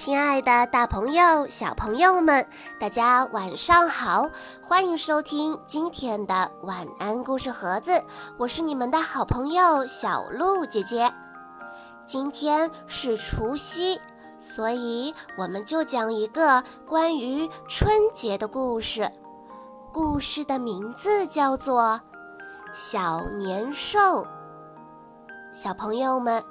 [0.00, 2.46] 亲爱的，大朋友、小朋友们，
[2.78, 4.30] 大家晚上好！
[4.62, 8.02] 欢迎收听今天的晚安故事盒子，
[8.38, 11.12] 我是你们的好朋友小鹿姐姐。
[12.06, 14.00] 今天是除夕，
[14.38, 19.12] 所以我们就讲一个关于春节的故事。
[19.92, 22.00] 故事的名字叫做
[22.72, 23.98] 《小年兽》。
[25.60, 26.42] 小朋友们。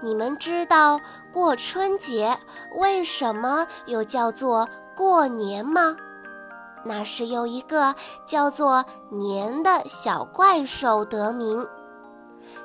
[0.00, 1.00] 你们知道
[1.32, 2.36] 过春节
[2.74, 5.94] 为什么又叫做过年吗？
[6.84, 7.94] 那是由一个
[8.26, 11.64] 叫做年的小怪兽得名。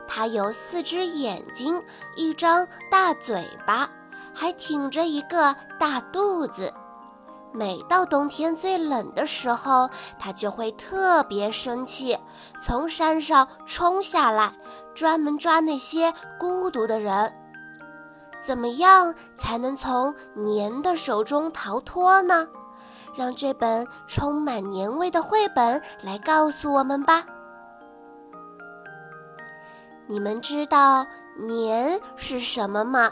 [0.07, 1.79] 它有四只眼睛，
[2.15, 3.87] 一张大嘴巴，
[4.33, 6.73] 还挺着一个大肚子。
[7.53, 12.17] 每到冬天最冷的时候，它就会特别生气，
[12.63, 14.53] 从山上冲下来，
[14.93, 17.33] 专门抓那些孤独的人。
[18.41, 22.47] 怎么样才能从年的手中逃脱呢？
[23.15, 27.25] 让这本充满年味的绘本来告诉我们吧。
[30.07, 31.05] 你们知道
[31.37, 33.11] 年是什么吗？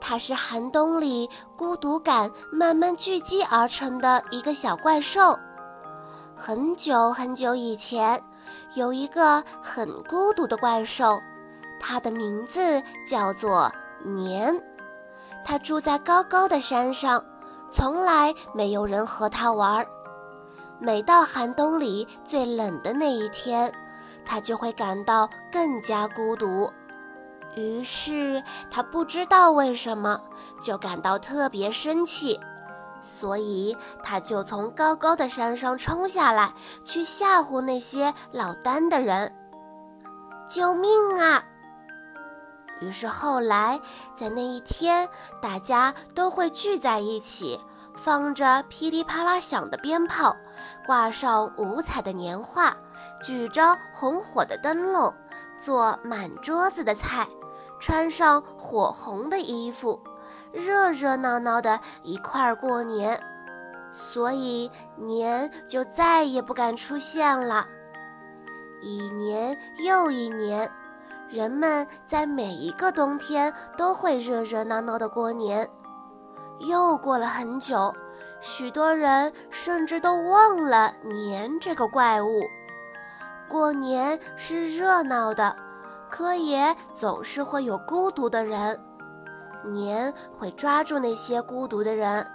[0.00, 5.38] 它是寒冬里孤独感慢慢聚集而成的一个小怪兽。
[6.36, 8.22] 很久很久以前，
[8.74, 11.20] 有一个很孤独的怪兽，
[11.80, 13.70] 它的名字叫做
[14.02, 14.54] 年。
[15.44, 17.22] 它住在高高的山上，
[17.70, 19.86] 从来没有人和它玩。
[20.78, 23.72] 每到寒冬里最冷的那一天，
[24.24, 26.70] 它就会感到更加孤独。
[27.56, 30.20] 于是他不知道为什么
[30.60, 32.40] 就感到特别生气，
[33.04, 39.32] 所以他就从高高的山上冲下来，去吓唬那些落单的人。
[40.48, 41.44] 救命啊！
[42.80, 43.80] 于是后来
[44.16, 45.08] 在那一天，
[45.40, 47.60] 大家都会聚在一起，
[47.96, 50.34] 放着噼里啪啦响的鞭炮，
[50.86, 52.74] 挂上五彩的年画，
[53.22, 55.12] 举着红火的灯笼，
[55.60, 57.28] 做满桌子的菜。
[57.80, 60.00] 穿上火红的衣服，
[60.54, 63.20] 热热闹闹的一块儿过年，
[63.92, 67.66] 所以年就再也不敢出现了。
[68.80, 70.70] 一年又一年，
[71.28, 75.68] 人们在每一个冬天都会热热闹闹的过年。
[76.60, 77.92] 又过了很久，
[78.40, 82.42] 许多人甚至都忘了年这个怪物。
[83.48, 85.54] 过年是热闹的。
[86.10, 88.80] 可也总是会有孤独的人，
[89.64, 92.26] 年会抓住那些孤独的人，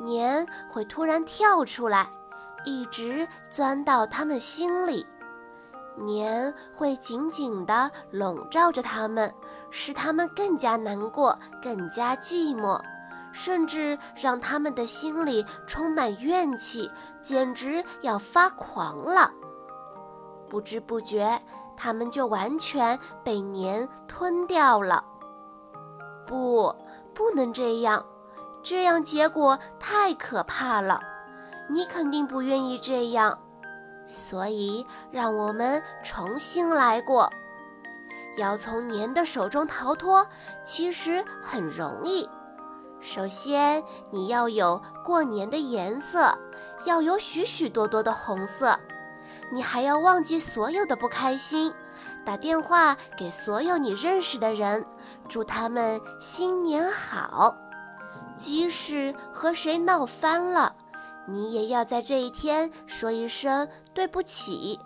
[0.00, 2.08] 年会突然跳出来，
[2.64, 5.06] 一直钻到他们心里，
[5.96, 9.32] 年会紧紧地笼罩着他们，
[9.70, 12.80] 使他们更加难过，更加寂寞，
[13.32, 16.90] 甚至让他们的心里充满怨气，
[17.22, 19.30] 简直要发狂了。
[20.48, 21.40] 不知不觉。
[21.80, 25.04] 他们就完全被年吞掉了。
[26.28, 26.72] 不，
[27.14, 28.04] 不能这样，
[28.62, 31.00] 这样结果太可怕了。
[31.70, 33.36] 你肯定不愿意这样，
[34.04, 37.30] 所以让我们重新来过。
[38.36, 40.24] 要从年的手中逃脱，
[40.62, 42.28] 其实很容易。
[43.00, 46.36] 首先，你要有过年的颜色，
[46.84, 48.78] 要有许许多多的红色。
[49.50, 51.72] 你还要忘记所有的不开心，
[52.28, 54.84] 打电话给所有你认识的人，
[55.30, 57.56] 祝他们新年好。
[58.36, 60.76] 即使和谁闹翻了，
[61.26, 64.78] 你也要在这一天说一声对不起。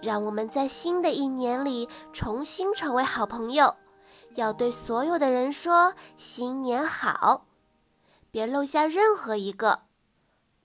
[0.00, 3.74] 让我们在新的一年里重新成为好朋友，
[4.36, 7.44] 要对所有的人说新年好，
[8.30, 9.80] 别漏下任何一个。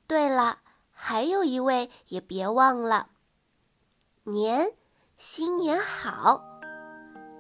[0.06, 0.60] 对了。
[0.92, 3.08] 还有一位也别忘了，
[4.26, 4.74] 年，
[5.18, 6.40] 新年好。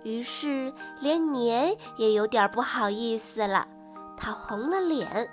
[0.04, 3.68] 于是连年也有点不好意思了，
[4.18, 5.30] 他红了脸，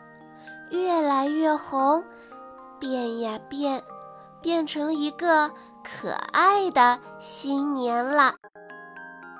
[0.69, 2.05] 越来越红，
[2.79, 3.82] 变呀变，
[4.43, 5.50] 变成了一个
[5.82, 8.35] 可爱的新年了。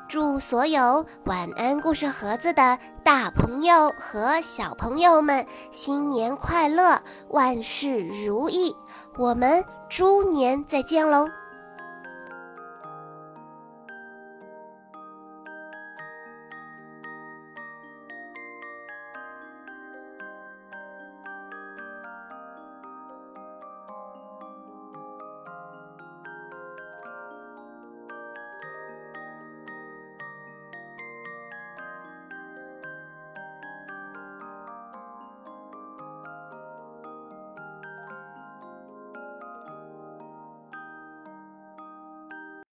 [0.09, 8.75] 祝所有晚安故事盒子的大朋友和小朋友们新年快乐，万事如意！
[9.19, 11.29] 我们猪年再见喽！